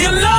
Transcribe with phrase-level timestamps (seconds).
[0.00, 0.29] you love